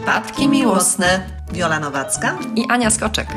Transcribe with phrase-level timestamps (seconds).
[0.00, 1.20] Przypadki miłosne.
[1.52, 2.38] Wiola Nowacka.
[2.56, 3.28] I Ania Skoczek.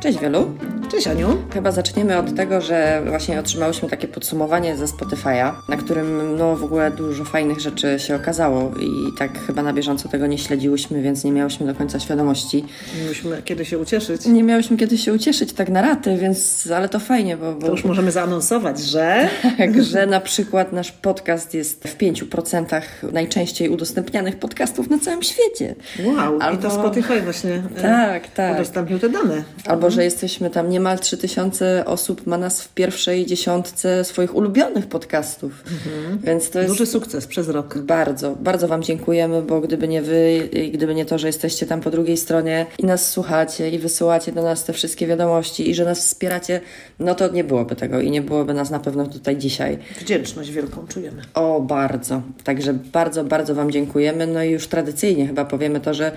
[0.00, 0.58] Cześć Wielu.
[0.94, 1.36] Cześć Aniu.
[1.54, 6.64] Chyba zaczniemy od tego, że właśnie otrzymałyśmy takie podsumowanie ze Spotify'a, na którym no w
[6.64, 11.24] ogóle dużo fajnych rzeczy się okazało i tak chyba na bieżąco tego nie śledziłyśmy, więc
[11.24, 12.64] nie miałyśmy do końca świadomości.
[12.96, 14.26] Nie mieliśmy kiedy się ucieszyć.
[14.26, 17.52] Nie miałyśmy kiedy się ucieszyć tak na raty, więc ale to fajnie, bo...
[17.52, 19.28] bo to już możemy zaanonsować, że...
[19.58, 22.80] Tak, że na przykład nasz podcast jest w 5%
[23.12, 25.74] najczęściej udostępnianych podcastów na całym świecie.
[26.04, 26.58] Wow, Albo...
[26.58, 28.54] i to Spotify właśnie tak, tak.
[28.54, 29.44] udostępnił te dane.
[29.66, 35.64] Albo, że jesteśmy tam niemal 3000 osób ma nas w pierwszej dziesiątce swoich ulubionych podcastów.
[35.72, 36.18] Mhm.
[36.18, 37.78] Więc to jest duży sukces przez rok.
[37.78, 41.80] Bardzo, bardzo Wam dziękujemy, bo gdyby nie Wy i gdyby nie to, że jesteście tam
[41.80, 45.84] po drugiej stronie i nas słuchacie i wysyłacie do nas te wszystkie wiadomości i że
[45.84, 46.60] nas wspieracie,
[46.98, 49.78] no to nie byłoby tego i nie byłoby nas na pewno tutaj dzisiaj.
[50.00, 51.22] Wdzięczność wielką czujemy.
[51.34, 52.22] O, bardzo.
[52.44, 54.26] Także bardzo, bardzo Wam dziękujemy.
[54.26, 56.12] No i już tradycyjnie chyba powiemy to, że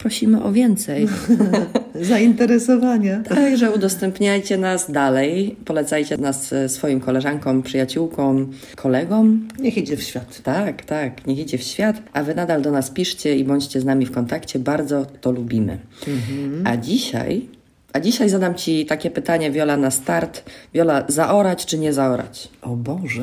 [0.00, 1.08] prosimy o więcej.
[2.10, 3.22] Zainteresowania.
[3.28, 9.48] Także udostępniajcie nas dalej, polecajcie nas e, swoim koleżankom, przyjaciółkom, kolegom.
[9.58, 10.40] Niech idzie w świat.
[10.42, 13.84] Tak, tak, niech idzie w świat, a wy nadal do nas piszcie i bądźcie z
[13.84, 15.78] nami w kontakcie, bardzo to lubimy.
[16.08, 16.66] Mhm.
[16.66, 17.46] A dzisiaj
[17.92, 20.42] a dzisiaj zadam Ci takie pytanie, Wiola, na start.
[20.74, 22.48] Wiola, zaorać czy nie zaorać?
[22.62, 23.22] O Boże.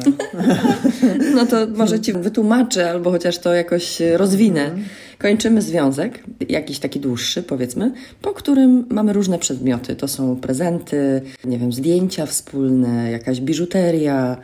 [1.36, 4.66] no to może Ci wytłumaczę, albo chociaż to jakoś rozwinę.
[4.66, 4.86] Mhm.
[5.20, 9.96] Kończymy związek, jakiś taki dłuższy, powiedzmy, po którym mamy różne przedmioty.
[9.96, 14.38] To są prezenty, nie wiem, zdjęcia wspólne, jakaś biżuteria.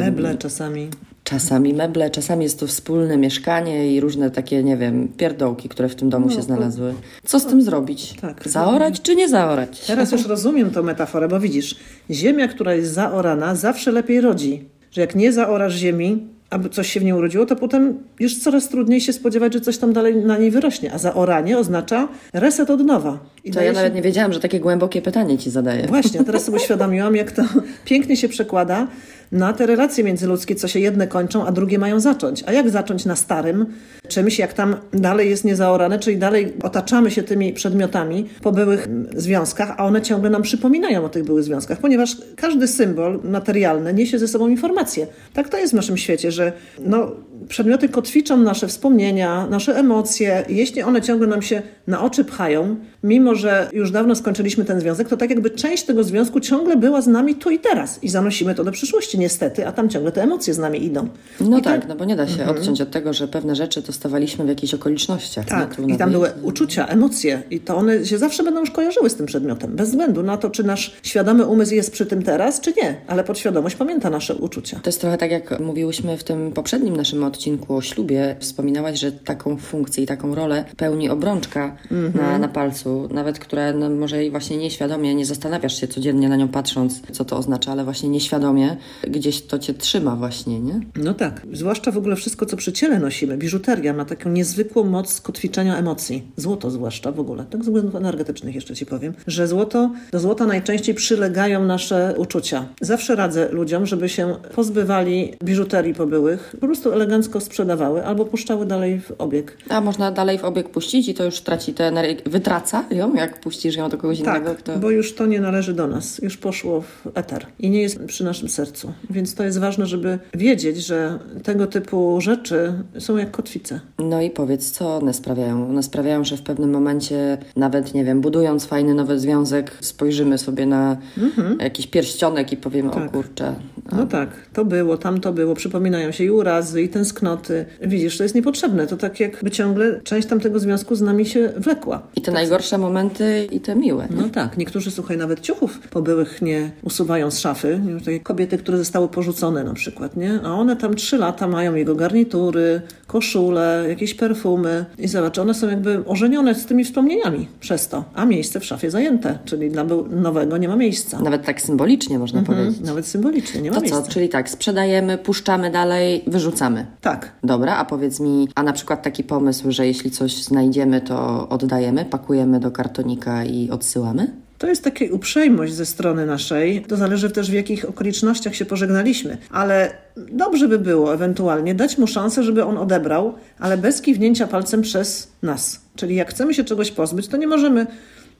[0.00, 0.88] Meble czasami.
[1.24, 5.94] Czasami meble, czasami jest to wspólne mieszkanie i różne takie, nie wiem, pierdołki, które w
[5.94, 6.94] tym domu no, się znalazły.
[7.24, 8.14] Co z tym zrobić?
[8.20, 9.80] Tak, zaorać czy nie zaorać?
[9.86, 11.76] Teraz już rozumiem tą metaforę, bo widzisz,
[12.10, 14.68] ziemia, która jest zaorana, zawsze lepiej rodzi.
[14.90, 18.68] Że jak nie zaorasz ziemi, aby coś się w niej urodziło, to potem już coraz
[18.68, 20.92] trudniej się spodziewać, że coś tam dalej na niej wyrośnie.
[20.92, 23.18] A zaoranie oznacza reset od nowa.
[23.44, 23.76] I to ja się...
[23.76, 25.86] nawet nie wiedziałam, że takie głębokie pytanie ci zadaję.
[25.86, 27.42] Właśnie, teraz sobie uświadomiłam, jak to
[27.84, 28.86] pięknie się przekłada
[29.32, 32.44] na te relacje międzyludzkie, co się jedne kończą, a drugie mają zacząć.
[32.46, 33.66] A jak zacząć na starym
[34.08, 39.74] czymś, jak tam dalej jest niezaorane, czyli dalej otaczamy się tymi przedmiotami po byłych związkach,
[39.76, 44.28] a one ciągle nam przypominają o tych byłych związkach, ponieważ każdy symbol materialny niesie ze
[44.28, 45.06] sobą informację.
[45.32, 47.12] Tak to jest w naszym świecie, że no,
[47.48, 50.44] przedmioty kotwiczą nasze wspomnienia, nasze emocje.
[50.48, 55.08] Jeśli one ciągle nam się na oczy pchają, mimo że już dawno skończyliśmy ten związek,
[55.08, 58.54] to tak jakby część tego związku ciągle była z nami tu i teraz i zanosimy
[58.54, 61.08] to do przyszłości niestety, a tam ciągle te emocje z nami idą.
[61.40, 62.58] No tak, no bo nie da się mhm.
[62.58, 65.46] odciąć od tego, że pewne rzeczy dostawaliśmy w jakichś okolicznościach.
[65.46, 69.14] Tak, i tam były uczucia, emocje i to one się zawsze będą już kojarzyły z
[69.14, 72.72] tym przedmiotem, bez względu na to, czy nasz świadomy umysł jest przy tym teraz, czy
[72.82, 74.80] nie, ale podświadomość pamięta nasze uczucia.
[74.82, 79.12] To jest trochę tak, jak mówiłyśmy w tym poprzednim naszym odcinku o ślubie, wspominałaś, że
[79.12, 82.16] taką funkcję i taką rolę pełni obrączka -hmm.
[82.16, 86.48] na, na palcu, nawet która no, może właśnie nieświadomie, nie zastanawiasz się codziennie na nią
[86.48, 88.76] patrząc, co to oznacza, ale właśnie nieświadomie
[89.10, 90.80] gdzieś to cię trzyma właśnie, nie?
[90.96, 91.46] No tak.
[91.52, 93.36] Zwłaszcza w ogóle wszystko, co przy ciele nosimy.
[93.36, 96.22] Biżuteria ma taką niezwykłą moc kotwiczenia emocji.
[96.36, 97.44] Złoto zwłaszcza w ogóle.
[97.50, 102.66] Tak z względów energetycznych jeszcze ci powiem, że złoto, do złota najczęściej przylegają nasze uczucia.
[102.80, 109.00] Zawsze radzę ludziom, żeby się pozbywali biżuterii pobyłych, po prostu elegancko sprzedawały albo puszczały dalej
[109.00, 109.58] w obieg.
[109.68, 113.40] A można dalej w obieg puścić i to już traci tę energię, wytraca ją, jak
[113.40, 114.56] puścisz ją do kogoś tak, innego?
[114.58, 114.78] Kto...
[114.78, 116.18] bo już to nie należy do nas.
[116.22, 118.92] Już poszło w eter i nie jest przy naszym sercu.
[119.10, 123.80] Więc to jest ważne, żeby wiedzieć, że tego typu rzeczy są jak kotwice.
[123.98, 125.68] No i powiedz, co one sprawiają?
[125.68, 130.66] One sprawiają, że w pewnym momencie, nawet nie wiem, budując fajny nowy związek, spojrzymy sobie
[130.66, 131.58] na mhm.
[131.60, 133.08] jakiś pierścionek i powiemy, tak.
[133.08, 133.54] o kurczę.
[133.90, 133.96] A...
[133.96, 135.54] No tak, to było, tam to było.
[135.54, 137.64] Przypominają się i urazy, i tęsknoty.
[137.82, 138.86] Widzisz, to jest niepotrzebne.
[138.86, 142.02] To tak jakby ciągle część tamtego związku z nami się wlekła.
[142.16, 142.34] I te tak.
[142.34, 144.08] najgorsze momenty, i te miłe.
[144.10, 144.16] Nie?
[144.16, 144.56] No tak.
[144.58, 147.80] Niektórzy, słuchaj, nawet ciuchów pobyłych nie usuwają z szafy.
[147.98, 150.40] Takie kobiety, które zostały porzucone na przykład, nie?
[150.44, 155.68] A one tam trzy lata mają jego garnitury, koszule, jakieś perfumy i zobacz, one są
[155.68, 160.56] jakby ożenione z tymi wspomnieniami przez to, a miejsce w szafie zajęte, czyli dla nowego
[160.56, 161.20] nie ma miejsca.
[161.20, 162.86] Nawet tak symbolicznie można mhm, powiedzieć.
[162.86, 164.00] Nawet symbolicznie, nie ma to miejsca.
[164.00, 166.86] To co, czyli tak, sprzedajemy, puszczamy dalej, wyrzucamy.
[167.00, 167.32] Tak.
[167.44, 172.04] Dobra, a powiedz mi, a na przykład taki pomysł, że jeśli coś znajdziemy, to oddajemy,
[172.04, 174.43] pakujemy do kartonika i odsyłamy?
[174.58, 176.82] To jest taka uprzejmość ze strony naszej.
[176.82, 179.38] To zależy też w jakich okolicznościach się pożegnaliśmy.
[179.50, 184.82] Ale dobrze by było ewentualnie dać mu szansę, żeby on odebrał, ale bez kiwnięcia palcem
[184.82, 185.80] przez nas.
[185.96, 187.86] Czyli jak chcemy się czegoś pozbyć, to nie możemy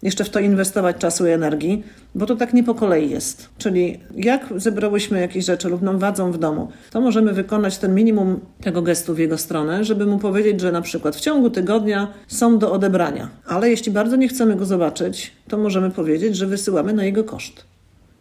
[0.03, 1.83] jeszcze w to inwestować czasu i energii,
[2.15, 3.49] bo to tak nie po kolei jest.
[3.59, 8.41] Czyli jak zebrałyśmy jakieś rzeczy lub nam wadzą w domu, to możemy wykonać ten minimum
[8.63, 12.59] tego gestu w jego stronę, żeby mu powiedzieć, że na przykład w ciągu tygodnia są
[12.59, 13.29] do odebrania.
[13.47, 17.74] Ale jeśli bardzo nie chcemy go zobaczyć, to możemy powiedzieć, że wysyłamy na jego koszt.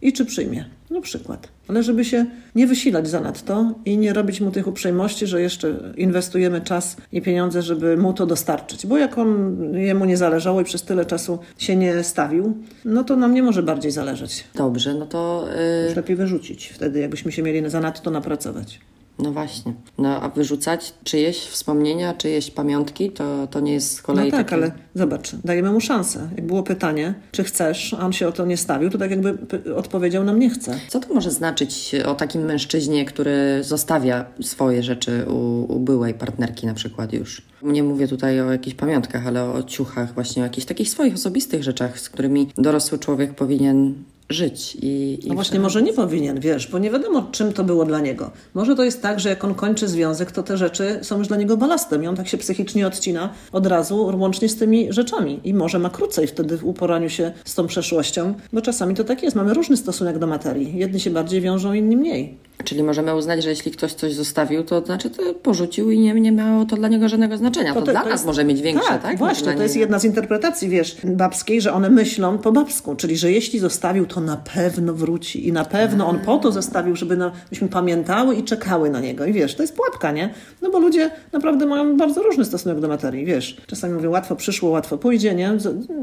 [0.04, 0.66] I czy przyjmie?
[0.90, 1.48] Na przykład.
[1.68, 6.62] Ale żeby się nie wysilać zanadto i nie robić mu tych uprzejmości, że jeszcze inwestujemy
[6.62, 8.88] czas i pieniądze, żeby mu to dostarczyć.
[8.88, 13.16] Bo jak on jemu nie zależało i przez tyle czasu się nie stawił, no to
[13.16, 14.44] nam nie może bardziej zależeć.
[14.56, 15.48] Dobrze, no to
[15.88, 18.80] Już lepiej wyrzucić wtedy, jakbyśmy się mieli zanadto napracować.
[19.24, 19.74] No właśnie.
[19.98, 24.46] No a wyrzucać czyjeś wspomnienia, czyjeś pamiątki, to, to nie jest z kolei No tak,
[24.46, 24.56] takie...
[24.56, 26.30] ale zobacz, dajemy mu szansę.
[26.36, 29.38] Jak było pytanie, czy chcesz, a on się o to nie stawił, to tak jakby
[29.76, 30.80] odpowiedział nam nie chce.
[30.88, 36.66] Co to może znaczyć o takim mężczyźnie, który zostawia swoje rzeczy u, u byłej partnerki
[36.66, 37.42] na przykład już?
[37.62, 41.64] Nie mówię tutaj o jakichś pamiątkach, ale o ciuchach, właśnie o jakichś takich swoich osobistych
[41.64, 43.94] rzeczach, z którymi dorosły człowiek powinien
[44.30, 44.78] żyć.
[44.82, 48.00] I, i No właśnie, może nie powinien, wiesz, bo nie wiadomo, czym to było dla
[48.00, 48.32] niego.
[48.54, 51.38] Może to jest tak, że jak on kończy związek, to te rzeczy są już dla
[51.38, 55.40] niego balastem i on tak się psychicznie odcina od razu, łącznie z tymi rzeczami.
[55.44, 59.24] I może ma krócej wtedy w uporaniu się z tą przeszłością, bo czasami to tak
[59.24, 59.36] jest.
[59.36, 60.78] Mamy różny stosunek do materii.
[60.78, 62.38] Jedni się bardziej wiążą, inni mniej.
[62.64, 66.32] Czyli możemy uznać, że jeśli ktoś coś zostawił, to znaczy to porzucił i nie, nie
[66.32, 67.74] miało to dla niego żadnego znaczenia.
[67.74, 69.02] To, te- dla to nas jest- może mieć większe, tak?
[69.02, 73.18] Tak, właśnie, to jest jedna z interpretacji, wiesz, babskiej, że one myślą po babsku, czyli
[73.18, 77.18] że jeśli zostawił, to na pewno wróci i na pewno on po to zostawił, żeby
[77.18, 77.32] na,
[77.72, 79.26] pamiętały i czekały na niego.
[79.26, 80.34] I wiesz, to jest pułapka, nie?
[80.62, 83.58] No bo ludzie naprawdę mają bardzo różny stosunek do materii, wiesz.
[83.68, 85.58] Czasami mówią, łatwo przyszło, łatwo pójdzie, nie?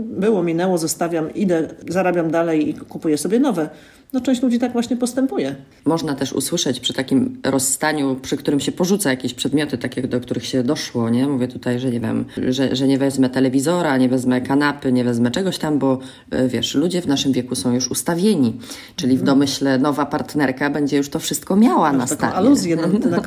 [0.05, 3.69] Było, minęło, zostawiam, idę, zarabiam dalej i kupuję sobie nowe.
[4.13, 5.55] No część ludzi tak właśnie postępuje.
[5.85, 6.50] Można też usłyszeć
[6.81, 11.27] przy takim rozstaniu, przy którym się porzuca jakieś przedmioty, takie, do których się doszło, nie?
[11.27, 15.31] Mówię tutaj, że nie wiem, że, że nie wezmę telewizora, nie wezmę kanapy, nie wezmę
[15.31, 15.99] czegoś tam, bo
[16.31, 18.59] e, wiesz, ludzie w naszym wieku są już ustawieni,
[18.97, 22.35] czyli w domyśle nowa partnerka będzie już to wszystko miała na Taką stanie.
[22.35, 23.23] aluzję na, na, na,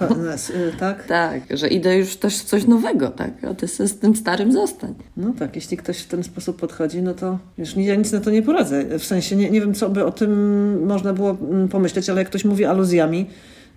[0.79, 1.07] tak?
[1.07, 3.31] Tak, że idę już też w coś nowego, tak?
[3.51, 4.93] A ty z tym starym zostań.
[5.17, 8.31] No tak, jeśli ktoś w ten sposób podchodzi, no to wiesz, ja nic na to
[8.31, 8.99] nie poradzę.
[8.99, 12.29] W sensie nie, nie wiem, co by o tym można było mm, pomyśleć, ale jak
[12.29, 13.12] ktoś mówi aluzjami,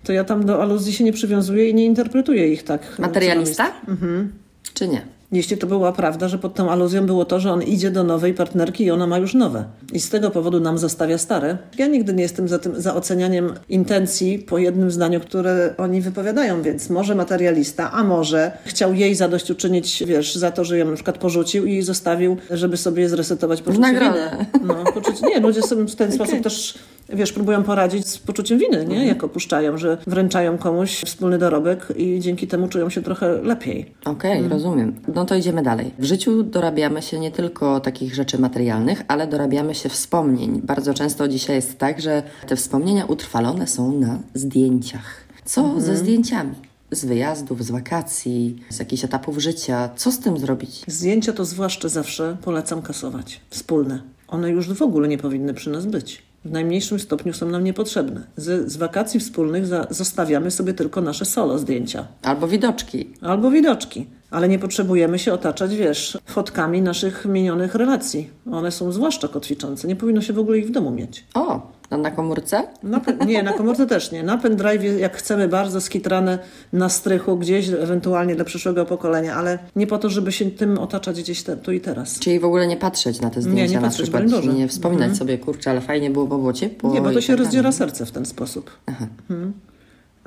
[0.03, 2.99] to ja tam do aluzji się nie przywiązuję i nie interpretuję ich tak.
[2.99, 3.71] Materialista?
[3.87, 4.31] Mhm.
[4.73, 5.16] Czy nie?
[5.31, 8.33] Jeśli to była prawda, że pod tą aluzją było to, że on idzie do nowej
[8.33, 9.65] partnerki i ona ma już nowe.
[9.93, 11.57] I z tego powodu nam zostawia stare.
[11.77, 16.61] Ja nigdy nie jestem za tym, za ocenianiem intencji po jednym zdaniu, które oni wypowiadają,
[16.61, 21.17] więc może materialista, a może chciał jej zadośćuczynić, wiesz, za to, że ją na przykład
[21.17, 24.31] porzucił i zostawił, żeby sobie zresetować poczucie nagrodę.
[24.53, 24.67] winy.
[24.67, 26.79] No, poczucie, nie, ludzie sobie w ten sposób też
[27.09, 29.05] wiesz, próbują poradzić z poczuciem winy, nie?
[29.07, 33.93] Jak opuszczają, że wręczają komuś wspólny dorobek i dzięki temu czują się trochę lepiej.
[34.05, 34.95] Okej, rozumiem.
[35.17, 35.91] No to idziemy dalej.
[35.99, 40.61] W życiu dorabiamy się nie tylko takich rzeczy materialnych, ale dorabiamy się wspomnień.
[40.63, 45.23] Bardzo często dzisiaj jest tak, że te wspomnienia utrwalone są na zdjęciach.
[45.45, 46.55] Co ze zdjęciami?
[46.91, 49.89] Z wyjazdów, z wakacji, z jakichś etapów życia.
[49.95, 50.81] Co z tym zrobić?
[50.87, 53.41] Zdjęcia to zwłaszcza zawsze polecam kasować.
[53.49, 54.01] Wspólne.
[54.27, 56.21] One już w ogóle nie powinny przy nas być.
[56.45, 58.23] W najmniejszym stopniu są nam niepotrzebne.
[58.35, 62.07] Z, z wakacji wspólnych za, zostawiamy sobie tylko nasze solo zdjęcia.
[62.21, 63.07] Albo widoczki.
[63.21, 64.07] Albo widoczki.
[64.31, 68.29] Ale nie potrzebujemy się otaczać, wiesz, fotkami naszych minionych relacji.
[68.51, 69.87] One są zwłaszcza kotwiczące.
[69.87, 71.25] Nie powinno się w ogóle ich w domu mieć.
[71.33, 72.63] O, a na komórce?
[72.83, 74.23] Na, nie, na komórce też nie.
[74.23, 76.39] Na pendrive, jak chcemy, bardzo skitrane
[76.73, 81.21] na strychu gdzieś, ewentualnie dla przyszłego pokolenia, ale nie po to, żeby się tym otaczać
[81.21, 82.19] gdzieś te, tu i teraz.
[82.19, 84.31] Czyli w ogóle nie patrzeć na te zdjęcia nie na patrzeć, przykład.
[84.31, 84.53] Boże.
[84.53, 86.93] Nie wspominać sobie, kurczę, ale fajnie było, bo było ciepło.
[86.93, 88.71] Nie, bo to i się tak rozdziera serce w ten sposób.
[88.87, 89.53] Mhm.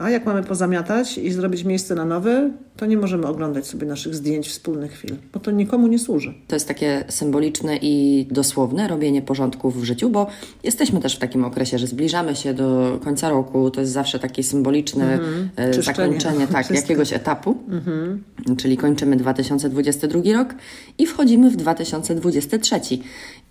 [0.01, 4.15] A jak mamy pozamiatać i zrobić miejsce na nowe, to nie możemy oglądać sobie naszych
[4.15, 6.35] zdjęć wspólnych chwil, bo to nikomu nie służy.
[6.49, 10.27] To jest takie symboliczne i dosłowne robienie porządków w życiu, bo
[10.65, 13.71] jesteśmy też w takim okresie, że zbliżamy się do końca roku.
[13.71, 15.19] To jest zawsze takie symboliczne
[15.57, 16.93] e, Czyszczenie zakończenie tak, wszystko.
[16.93, 17.57] jakiegoś etapu.
[18.59, 20.55] Czyli kończymy 2022 rok
[20.99, 22.81] i wchodzimy w 2023.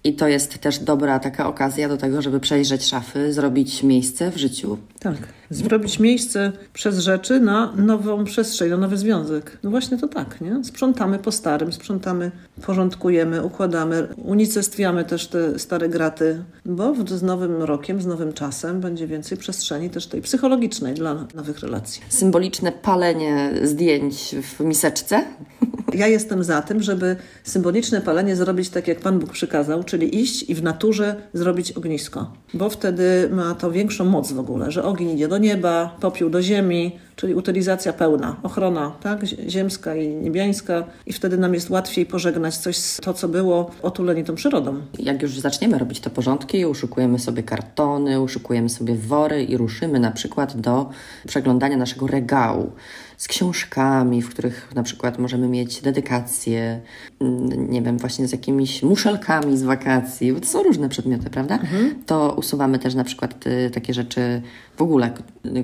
[0.04, 4.38] I to jest też dobra taka okazja do tego, żeby przejrzeć szafy, zrobić miejsce w
[4.38, 4.78] życiu.
[5.00, 5.18] Tak.
[5.50, 9.58] Zrobić miejsce przez rzeczy na nową przestrzeń, na nowy związek.
[9.64, 10.64] No właśnie to tak, nie?
[10.64, 12.32] Sprzątamy po starym, sprzątamy,
[12.66, 19.08] porządkujemy, układamy, unicestwiamy też te stare graty, bo z nowym rokiem, z nowym czasem będzie
[19.08, 22.02] więcej przestrzeni też tej psychologicznej dla nowych relacji.
[22.10, 25.24] Symboliczne palenie zdjęć w miseczce.
[25.94, 30.50] Ja jestem za tym, żeby symboliczne palenie zrobić tak, jak Pan Bóg przykazał, czyli iść
[30.50, 32.32] i w naturze zrobić ognisko.
[32.54, 36.42] Bo wtedy ma to większą moc w ogóle, że ogień idzie do nieba, popiół do
[36.42, 39.26] ziemi, czyli utylizacja pełna, ochrona tak?
[39.26, 44.24] ziemska i niebiańska i wtedy nam jest łatwiej pożegnać coś z to, co było otuleni
[44.24, 44.82] tą przyrodą.
[45.00, 50.12] Jak już zaczniemy robić te porządki, uszukujemy sobie kartony, uszukujemy sobie wory i ruszymy na
[50.12, 50.90] przykład do
[51.28, 52.72] przeglądania naszego regału
[53.18, 56.82] z książkami, w których na przykład możemy mieć dedykacje,
[57.70, 61.56] nie wiem, właśnie z jakimiś muszelkami z wakacji, bo to są różne przedmioty, prawda?
[61.56, 62.04] Mhm.
[62.06, 64.42] To usuwamy też na przykład takie rzeczy
[64.80, 65.14] w ogóle,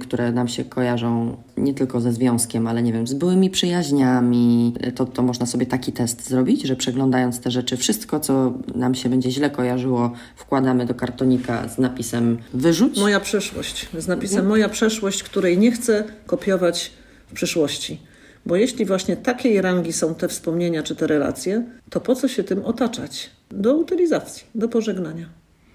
[0.01, 4.73] które nam się kojarzą nie tylko ze związkiem, ale nie wiem, z byłymi przyjaźniami.
[4.95, 9.09] To, to można sobie taki test zrobić, że przeglądając te rzeczy, wszystko, co nam się
[9.09, 12.99] będzie źle kojarzyło, wkładamy do kartonika z napisem wyrzuć.
[12.99, 14.47] Moja przeszłość, z napisem mhm.
[14.47, 16.91] moja przeszłość, której nie chcę kopiować
[17.27, 18.01] w przyszłości.
[18.45, 22.43] Bo jeśli właśnie takiej rangi są te wspomnienia czy te relacje, to po co się
[22.43, 23.29] tym otaczać?
[23.51, 25.25] Do utylizacji, do pożegnania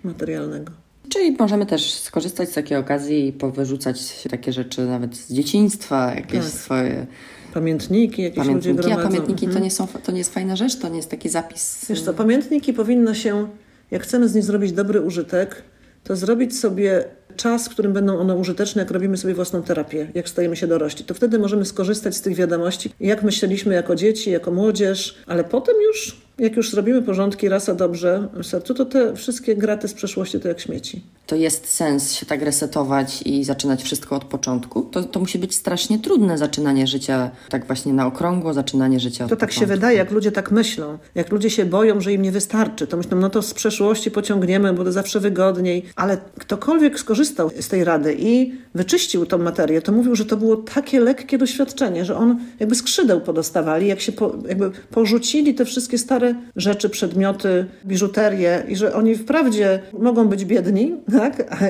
[0.04, 0.72] materialnego.
[1.10, 6.44] Czyli możemy też skorzystać z takiej okazji i powyrzucać takie rzeczy nawet z dzieciństwa, jakieś
[6.44, 6.50] tak.
[6.50, 7.06] swoje
[7.54, 9.08] pamiętniki, jakieś pamiętniki, ludzie gromadzą.
[9.08, 9.58] A pamiętniki mhm.
[9.58, 11.86] to, nie są, to nie jest fajna rzecz, to nie jest taki zapis.
[11.88, 13.48] Wiesz co, pamiętniki powinno się,
[13.90, 15.62] jak chcemy z nich zrobić dobry użytek,
[16.04, 17.04] to zrobić sobie
[17.36, 21.04] czas, w którym będą one użyteczne, jak robimy sobie własną terapię, jak stajemy się dorośli.
[21.04, 25.74] To wtedy możemy skorzystać z tych wiadomości, jak myśleliśmy jako dzieci, jako młodzież, ale potem
[25.82, 30.40] już jak już zrobimy porządki raz a dobrze sercu, to te wszystkie graty z przeszłości
[30.40, 31.02] to jak śmieci.
[31.30, 34.82] To jest sens się tak resetować i zaczynać wszystko od początku.
[34.82, 39.24] To, to musi być strasznie trudne zaczynanie życia tak właśnie na okrągło, zaczynanie życia To
[39.24, 39.60] od tak początku.
[39.60, 40.98] się wydaje, jak ludzie tak myślą.
[41.14, 44.72] Jak ludzie się boją, że im nie wystarczy, to myślą, no to z przeszłości pociągniemy,
[44.72, 45.84] bo to zawsze wygodniej.
[45.96, 50.56] Ale ktokolwiek skorzystał z tej rady i wyczyścił tą materię, to mówił, że to było
[50.56, 55.98] takie lekkie doświadczenie, że on jakby skrzydeł podostawali, jak się po, jakby porzucili te wszystkie
[55.98, 61.60] stare rzeczy, przedmioty, biżuterię i że oni wprawdzie mogą być biedni, tak?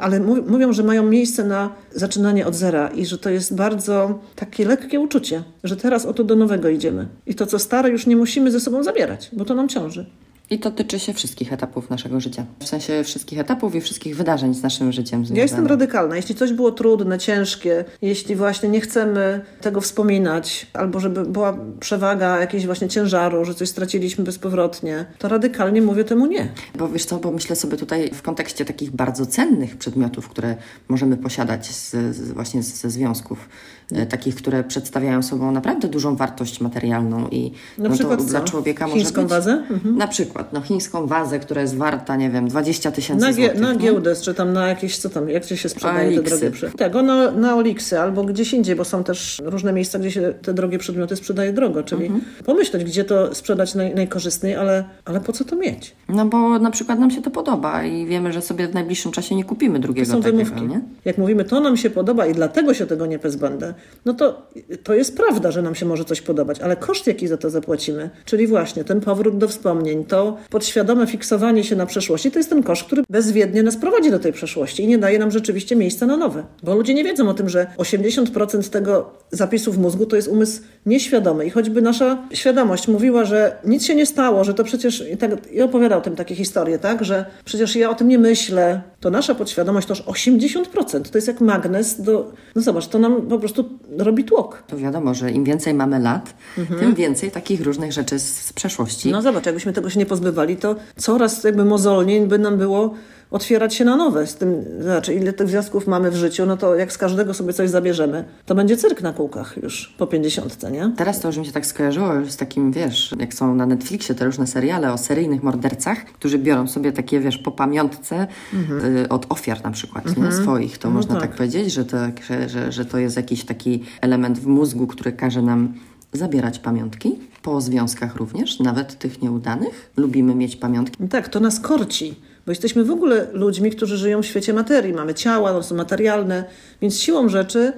[0.00, 4.64] ale mówią, że mają miejsce na zaczynanie od zera i że to jest bardzo takie
[4.64, 7.06] lekkie uczucie, że teraz oto do nowego idziemy.
[7.26, 10.06] I to, co stare, już nie musimy ze sobą zabierać, bo to nam ciąży.
[10.50, 12.44] I to tyczy się wszystkich etapów naszego życia.
[12.60, 15.20] W sensie wszystkich etapów i wszystkich wydarzeń z naszym życiem.
[15.20, 15.36] Związanych.
[15.36, 16.16] Ja jestem radykalna.
[16.16, 22.40] Jeśli coś było trudne, ciężkie, jeśli właśnie nie chcemy tego wspominać, albo żeby była przewaga
[22.40, 26.48] jakiegoś właśnie ciężaru, że coś straciliśmy bezpowrotnie, to radykalnie mówię temu nie.
[26.78, 30.56] Bo wiesz co, bo myślę sobie tutaj w kontekście takich bardzo cennych przedmiotów, które
[30.88, 33.48] możemy posiadać z, z właśnie ze związków,
[33.92, 38.40] E, takich, które przedstawiają sobą naprawdę dużą wartość materialną i na no przykład to dla
[38.40, 39.30] człowieka chińską może być...
[39.30, 39.66] wazę?
[39.70, 39.96] Mhm.
[39.96, 43.60] Na przykład, no chińską wazę, która jest warta, nie wiem, 20 tysięcy złotych.
[43.60, 46.78] Na giełdę, czy tam na jakieś, co tam, jak się sprzedaje te drogie przedmioty.
[46.78, 50.54] Tak, na, na Oliksy albo gdzieś indziej, bo są też różne miejsca, gdzie się te
[50.54, 52.24] drogie przedmioty sprzedaje drogo, czyli mhm.
[52.44, 55.96] pomyśleć, gdzie to sprzedać naj, najkorzystniej, ale, ale po co to mieć?
[56.08, 59.34] No bo na przykład nam się to podoba i wiemy, że sobie w najbliższym czasie
[59.34, 60.68] nie kupimy drugiego to są takiego, wymówki.
[60.68, 60.80] nie?
[61.04, 63.74] Jak mówimy, to nam się podoba i dlatego się tego nie pozbędę,
[64.04, 64.48] no to
[64.82, 68.10] to jest prawda, że nam się może coś podobać, ale koszt, jaki za to zapłacimy,
[68.24, 72.62] czyli właśnie ten powrót do wspomnień, to podświadome fiksowanie się na przeszłości, to jest ten
[72.62, 76.16] koszt, który bezwiednie nas prowadzi do tej przeszłości i nie daje nam rzeczywiście miejsca na
[76.16, 76.44] nowe.
[76.62, 80.62] Bo ludzie nie wiedzą o tym, że 80% tego zapisu w mózgu to jest umysł
[80.86, 85.16] nieświadomy i choćby nasza świadomość mówiła, że nic się nie stało, że to przecież, i,
[85.16, 89.10] tak, i opowiadał tym takie historie, tak, że przecież ja o tym nie myślę, to
[89.10, 93.38] nasza podświadomość to już 80%, to jest jak magnes do, no zobacz, to nam po
[93.38, 96.80] prostu robi tłok to wiadomo, że im więcej mamy lat, mhm.
[96.80, 99.10] tym więcej takich różnych rzeczy z, z przeszłości.
[99.10, 102.94] No zobacz, jakbyśmy tego się nie pozbywali, to coraz jakby mozolniej by nam było
[103.30, 104.26] otwierać się na nowe.
[104.26, 107.52] Z tym, znaczy, ile tych związków mamy w życiu, no to jak z każdego sobie
[107.52, 110.92] coś zabierzemy, to będzie cyrk na kółkach już po pięćdziesiątce, nie?
[110.96, 114.14] Teraz to już mi się tak skojarzyło już z takim, wiesz, jak są na Netflixie
[114.14, 118.96] te różne seriale o seryjnych mordercach, którzy biorą sobie takie, wiesz, po pamiątce mhm.
[118.96, 120.26] y, od ofiar na przykład, mhm.
[120.26, 120.32] nie?
[120.32, 120.78] Swoich.
[120.78, 121.22] To no można tak.
[121.22, 121.96] tak powiedzieć, że to,
[122.28, 125.74] że, że, że to jest jakiś taki element w mózgu, który każe nam
[126.12, 129.90] zabierać pamiątki, po związkach również, nawet tych nieudanych.
[129.96, 131.08] Lubimy mieć pamiątki.
[131.08, 132.14] Tak, to nas korci
[132.46, 134.92] bo jesteśmy w ogóle ludźmi, którzy żyją w świecie materii.
[134.92, 136.44] Mamy ciała, one są materialne,
[136.82, 137.72] więc siłą rzeczy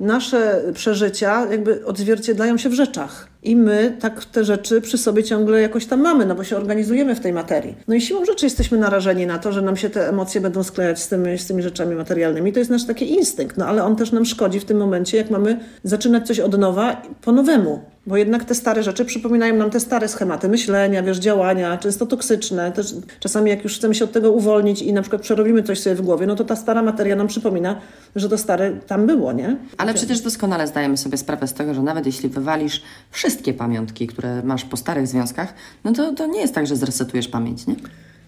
[0.00, 3.29] nasze przeżycia jakby odzwierciedlają się w rzeczach.
[3.42, 7.14] I my tak te rzeczy przy sobie ciągle jakoś tam mamy, no bo się organizujemy
[7.14, 7.76] w tej materii.
[7.88, 11.02] No i siłą rzeczy jesteśmy narażeni na to, że nam się te emocje będą sklejać
[11.02, 12.52] z tymi, z tymi rzeczami materialnymi.
[12.52, 15.30] To jest nasz taki instynkt, no ale on też nam szkodzi w tym momencie, jak
[15.30, 17.80] mamy zaczynać coś od nowa po nowemu.
[18.06, 22.72] Bo jednak te stare rzeczy przypominają nam te stare schematy myślenia, wiesz, działania, często toksyczne.
[22.72, 25.96] Też czasami jak już chcemy się od tego uwolnić i na przykład przerobimy coś sobie
[25.96, 27.80] w głowie, no to ta stara materia nam przypomina,
[28.16, 29.56] że to stare tam było, nie?
[29.78, 32.82] Ale przecież doskonale zdajemy sobie sprawę z tego, że nawet jeśli wywalisz
[33.30, 37.28] wszystkie pamiątki, które masz po starych związkach, no to, to nie jest tak, że zresetujesz
[37.28, 37.74] pamięć, nie?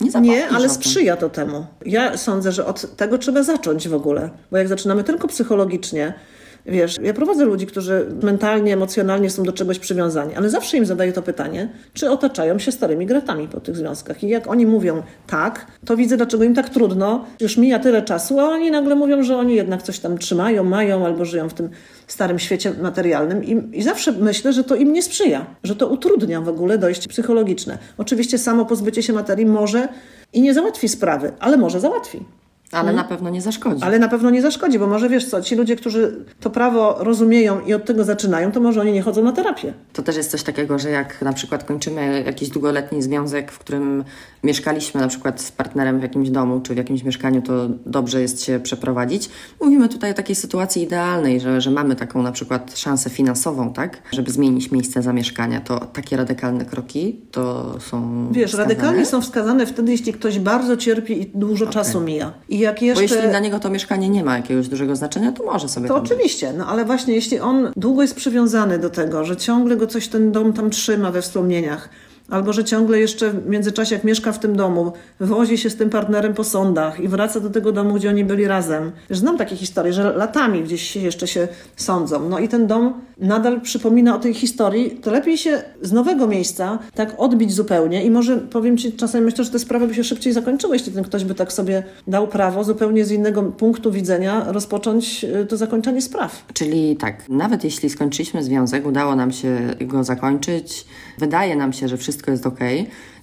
[0.00, 1.66] Nie, nie, ale sprzyja to temu.
[1.87, 6.14] Ja sądzę, że od tego trzeba zacząć w ogóle, bo jak zaczynamy tylko psychologicznie,
[6.66, 11.12] Wiesz, ja prowadzę ludzi, którzy mentalnie, emocjonalnie są do czegoś przywiązani, ale zawsze im zadaję
[11.12, 14.23] to pytanie, czy otaczają się starymi gratami po tych związkach.
[14.23, 17.25] I jak oni mówią tak, to widzę, dlaczego im tak trudno.
[17.40, 21.07] Już mija tyle czasu, a oni nagle mówią, że oni jednak coś tam trzymają, mają
[21.07, 21.71] albo żyją w tym
[22.07, 26.40] starym świecie materialnym i, i zawsze myślę, że to im nie sprzyja, że to utrudnia
[26.40, 27.78] w ogóle dojście psychologiczne.
[27.99, 29.88] Oczywiście samo pozbycie się materii może
[30.33, 32.25] i nie załatwi sprawy, ale może załatwi.
[32.72, 33.82] Ale na pewno nie zaszkodzi.
[33.82, 37.60] Ale na pewno nie zaszkodzi, bo może wiesz co, ci ludzie, którzy to prawo rozumieją
[37.60, 39.72] i od tego zaczynają, to może oni nie chodzą na terapię.
[39.92, 44.04] To też jest coś takiego, że jak na przykład kończymy jakiś długoletni związek, w którym
[44.44, 48.42] mieszkaliśmy na przykład z partnerem w jakimś domu czy w jakimś mieszkaniu, to dobrze jest
[48.42, 49.30] się przeprowadzić.
[49.60, 54.02] Mówimy tutaj o takiej sytuacji idealnej, że, że mamy taką na przykład szansę finansową, tak,
[54.12, 55.60] żeby zmienić miejsce zamieszkania.
[55.60, 58.68] To takie radykalne kroki to są Wiesz, wskazane?
[58.68, 62.32] radykalnie są wskazane wtedy, jeśli ktoś bardzo cierpi i dużo czasu mija.
[62.48, 63.09] I jak jeszcze...
[63.09, 65.97] Bo jeśli dla niego to mieszkanie nie ma jakiegoś dużego znaczenia, to może sobie To
[65.97, 70.09] oczywiście, no ale właśnie jeśli on długo jest przywiązany do tego, że ciągle go coś
[70.09, 71.88] ten dom tam trzyma we wspomnieniach,
[72.31, 75.90] albo że ciągle jeszcze w międzyczasie, jak mieszka w tym domu, wozi się z tym
[75.90, 78.92] partnerem po sądach i wraca do tego domu, gdzie oni byli razem.
[79.11, 82.28] Znam takie historie, że latami gdzieś się jeszcze się sądzą.
[82.28, 84.90] No i ten dom nadal przypomina o tej historii.
[84.90, 89.44] To lepiej się z nowego miejsca tak odbić zupełnie i może powiem Ci, czasem myślę,
[89.44, 92.64] że te sprawy by się szybciej zakończyły, jeśli ten ktoś by tak sobie dał prawo
[92.64, 96.44] zupełnie z innego punktu widzenia rozpocząć y, to zakończenie spraw.
[96.54, 100.84] Czyli tak, nawet jeśli skończyliśmy związek, udało nam się go zakończyć,
[101.18, 102.60] wydaje nam się, że wszystko jest ok,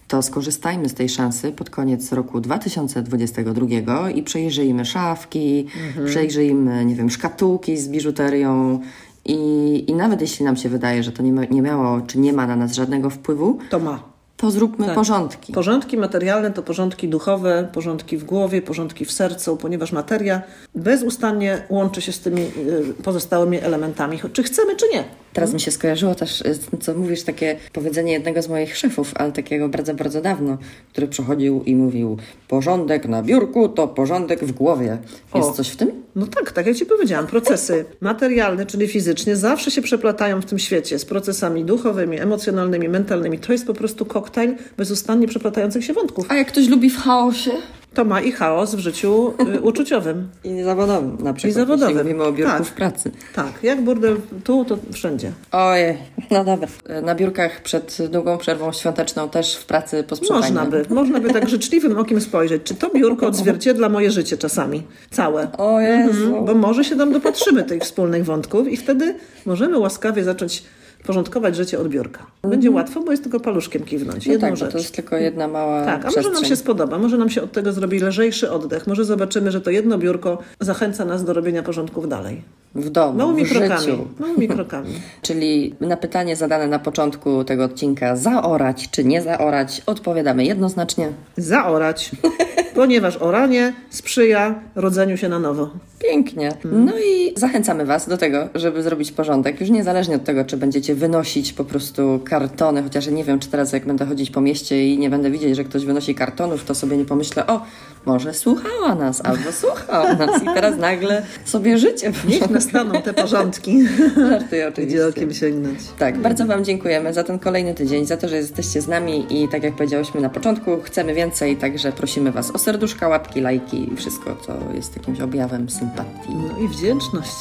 [0.09, 5.65] to skorzystajmy z tej szansy pod koniec roku 2022 i przejrzyjmy szafki,
[6.05, 8.79] przejrzyjmy, nie wiem, szkatułki z biżuterią.
[9.25, 12.33] I, I nawet jeśli nam się wydaje, że to nie, ma, nie miało czy nie
[12.33, 13.99] ma na nas żadnego wpływu, To ma.
[14.37, 15.53] to zróbmy porządki.
[15.53, 20.41] Porządki materialne to porządki duchowe, porządki w głowie, porządki w sercu, ponieważ materia
[20.75, 25.03] bezustannie łączy się z tymi y, pozostałymi elementami, czy chcemy, czy nie.
[25.33, 29.31] Teraz mi się skojarzyło też, y, co mówisz, takie powiedzenie jednego z moich szefów, ale
[29.31, 30.57] takiego bardzo, bardzo dawno,
[30.91, 32.17] który przychodził i mówił:
[32.47, 34.97] Porządek na biurku to porządek w głowie.
[35.35, 35.53] Jest O.
[35.53, 35.91] coś w tym?
[36.15, 40.59] No tak, tak jak Ci powiedziałam, procesy materialne, czyli fizycznie, zawsze się przeplatają w tym
[40.59, 43.39] świecie z procesami duchowymi, emocjonalnymi, mentalnymi.
[43.39, 46.25] To jest po prostu koktajl bezustannie przeplatających się wątków.
[46.29, 47.51] A jak ktoś lubi w chaosie?
[47.93, 50.29] To ma i chaos w życiu y, uczuciowym.
[50.43, 51.55] I zawodowym na przykład.
[51.55, 51.89] zawodowym.
[51.97, 52.63] Jeśli mówimy o biurku Tak.
[52.67, 53.11] w pracy.
[53.35, 55.31] Tak, jak burdel tu, to wszędzie.
[55.51, 55.97] Ojej,
[56.31, 56.67] no dobra.
[57.01, 60.55] Na biurkach przed długą przerwą świąteczną też w pracy posprzątajmy.
[60.59, 64.83] Można by, można by tak życzliwym okiem spojrzeć, czy to biurko odzwierciedla moje życie czasami,
[65.11, 65.51] całe.
[65.57, 66.25] O Jezu.
[66.25, 70.63] Mhm, bo może się tam dopatrzymy tych wspólnych wątków i wtedy możemy łaskawie zacząć
[71.03, 72.25] porządkować życie od biurka.
[72.41, 74.25] Będzie łatwo, bo jest tylko paluszkiem kiwnąć.
[74.25, 74.71] No Jedną tak, rzecz.
[74.71, 76.23] to jest tylko jedna mała Tak, a przestrzeń.
[76.23, 79.61] może nam się spodoba, może nam się od tego zrobi lżejszy oddech, może zobaczymy, że
[79.61, 82.41] to jedno biurko zachęca nas do robienia porządków dalej.
[82.75, 83.81] W domu, Małymi w krokami.
[83.81, 84.07] życiu.
[84.19, 84.89] Małymi krokami.
[85.21, 91.11] Czyli na pytanie zadane na początku tego odcinka zaorać czy nie zaorać, odpowiadamy jednoznacznie.
[91.37, 92.11] Zaorać,
[92.79, 95.69] ponieważ oranie sprzyja rodzeniu się na nowo.
[95.99, 96.51] Pięknie.
[96.63, 99.61] No i zachęcamy Was do tego, żeby zrobić porządek.
[99.61, 103.49] Już niezależnie od tego, czy będziecie wynosić po prostu kartony, chociaż ja nie wiem, czy
[103.49, 106.75] teraz jak będę chodzić po mieście i nie będę widzieć, że ktoś wynosi kartonów, to
[106.75, 107.65] sobie nie pomyślę, o,
[108.05, 113.83] może słuchała nas, albo słuchał nas i teraz nagle sobie życie Niech nastaną te porządki,
[114.29, 114.97] Żartuję oczywiście.
[114.97, 115.79] gdzie okiem sięgnąć.
[115.99, 119.47] Tak, bardzo Wam dziękujemy za ten kolejny tydzień, za to, że jesteście z nami i
[119.47, 123.95] tak jak powiedziałyśmy na początku, chcemy więcej, także prosimy Was o serduszka, łapki, lajki i
[123.95, 126.35] wszystko, co jest jakimś objawem sympatii.
[126.35, 127.35] No i wdzięczność.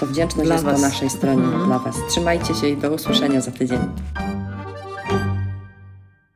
[0.00, 0.80] To wdzięczność Dla jest po was.
[0.80, 1.96] naszej stronie dla Was.
[2.08, 3.78] Trzymajcie się i do usłyszenia za tydzień.